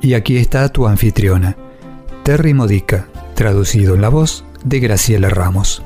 [0.00, 1.56] Y aquí está tu anfitriona,
[2.22, 5.82] Terry Modica, traducido en la voz de Graciela Ramos.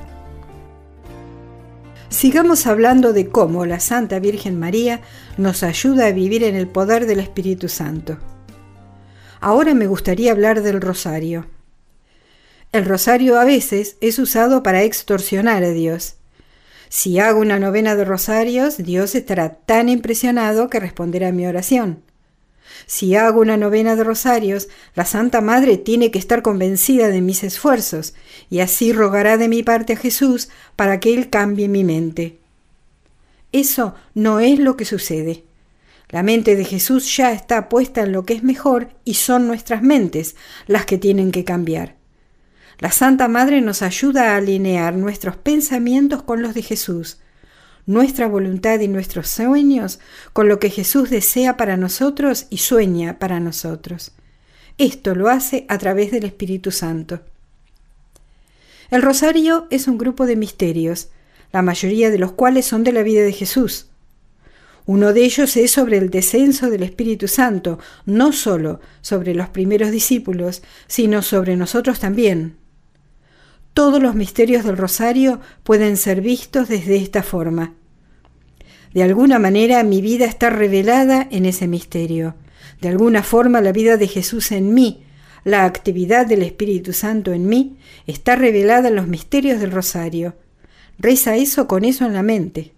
[2.11, 5.01] Sigamos hablando de cómo la Santa Virgen María
[5.39, 8.19] nos ayuda a vivir en el poder del Espíritu Santo.
[9.41, 11.47] Ahora me gustaría hablar del rosario.
[12.71, 16.17] El rosario a veces es usado para extorsionar a Dios.
[16.91, 22.03] Si hago una novena de rosarios, Dios estará tan impresionado que responderá a mi oración.
[22.87, 27.45] Si hago una novena de rosarios, la Santa Madre tiene que estar convencida de mis
[27.45, 28.15] esfuerzos,
[28.51, 32.39] y así rogará de mi parte a Jesús para que Él cambie mi mente.
[33.53, 35.45] Eso no es lo que sucede.
[36.09, 39.83] La mente de Jesús ya está puesta en lo que es mejor y son nuestras
[39.83, 41.97] mentes las que tienen que cambiar.
[42.79, 47.19] La Santa Madre nos ayuda a alinear nuestros pensamientos con los de Jesús,
[47.87, 49.99] nuestra voluntad y nuestros sueños
[50.33, 54.13] con lo que Jesús desea para nosotros y sueña para nosotros.
[54.79, 57.21] Esto lo hace a través del Espíritu Santo.
[58.91, 61.09] El rosario es un grupo de misterios,
[61.53, 63.87] la mayoría de los cuales son de la vida de Jesús.
[64.85, 69.91] Uno de ellos es sobre el descenso del Espíritu Santo, no solo sobre los primeros
[69.91, 72.57] discípulos, sino sobre nosotros también.
[73.75, 77.75] Todos los misterios del rosario pueden ser vistos desde esta forma.
[78.93, 82.35] De alguna manera mi vida está revelada en ese misterio.
[82.81, 85.05] De alguna forma la vida de Jesús en mí,
[85.45, 90.35] la actividad del Espíritu Santo en mí, está revelada en los misterios del rosario.
[90.99, 92.73] Reza eso con eso en la mente.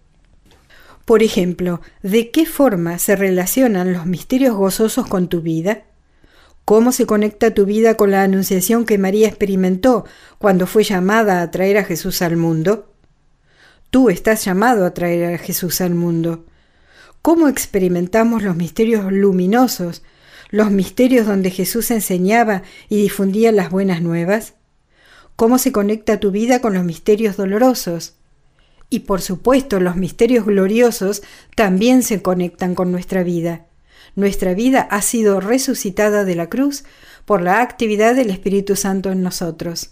[1.03, 5.83] Por ejemplo, ¿de qué forma se relacionan los misterios gozosos con tu vida?
[6.65, 10.05] ¿Cómo se conecta tu vida con la anunciación que María experimentó
[10.39, 12.91] cuando fue llamada a traer a Jesús al mundo?
[13.91, 16.43] Tú estás llamado a traer a Jesús al mundo.
[17.21, 20.01] ¿Cómo experimentamos los misterios luminosos,
[20.49, 24.55] los misterios donde Jesús enseñaba y difundía las buenas nuevas?
[25.35, 28.15] ¿Cómo se conecta tu vida con los misterios dolorosos?
[28.89, 31.21] Y por supuesto los misterios gloriosos
[31.55, 33.67] también se conectan con nuestra vida.
[34.15, 36.85] Nuestra vida ha sido resucitada de la cruz
[37.25, 39.91] por la actividad del Espíritu Santo en nosotros.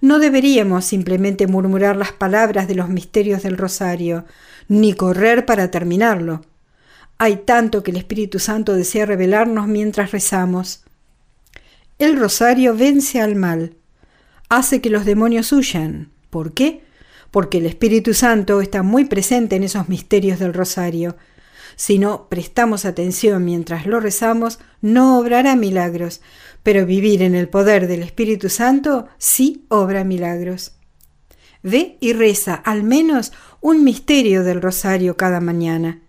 [0.00, 4.24] No deberíamos simplemente murmurar las palabras de los misterios del rosario,
[4.68, 6.42] ni correr para terminarlo.
[7.18, 10.84] Hay tanto que el Espíritu Santo desea revelarnos mientras rezamos.
[11.98, 13.74] El rosario vence al mal,
[14.48, 16.10] hace que los demonios huyan.
[16.30, 16.82] ¿Por qué?
[17.30, 21.16] Porque el Espíritu Santo está muy presente en esos misterios del rosario
[21.76, 26.20] si no prestamos atención mientras lo rezamos, no obrará milagros,
[26.62, 30.72] pero vivir en el poder del Espíritu Santo sí obra milagros.
[31.62, 36.00] Ve y reza al menos un misterio del rosario cada mañana.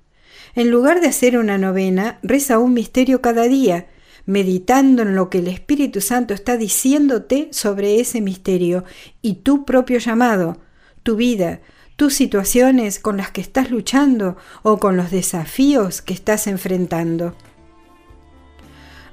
[0.56, 3.88] En lugar de hacer una novena, reza un misterio cada día,
[4.26, 8.84] meditando en lo que el Espíritu Santo está diciéndote sobre ese misterio
[9.22, 10.58] y tu propio llamado,
[11.04, 11.62] tu vida,
[12.02, 17.36] tus situaciones con las que estás luchando o con los desafíos que estás enfrentando.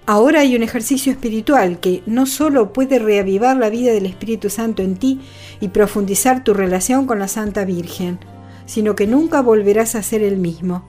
[0.07, 4.81] Ahora hay un ejercicio espiritual que no solo puede reavivar la vida del Espíritu Santo
[4.83, 5.21] en ti
[5.61, 8.21] y profundizar tu relación con la Santa Virgen,
[8.65, 10.89] sino que nunca volverás a ser el mismo.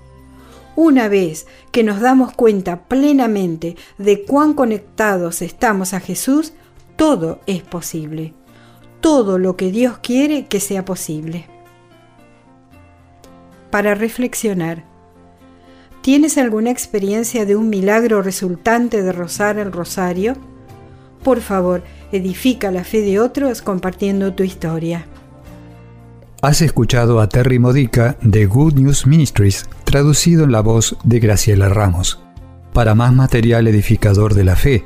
[0.77, 6.53] Una vez que nos damos cuenta plenamente de cuán conectados estamos a Jesús,
[6.95, 8.33] todo es posible.
[9.01, 11.58] Todo lo que Dios quiere que sea posible
[13.69, 14.85] para reflexionar.
[16.01, 20.35] ¿Tienes alguna experiencia de un milagro resultante de rozar el rosario?
[21.23, 25.05] Por favor, edifica la fe de otros compartiendo tu historia.
[26.41, 31.67] Has escuchado a Terry Modica de Good News Ministries, traducido en la voz de Graciela
[31.67, 32.21] Ramos.
[32.71, 34.85] Para más material edificador de la fe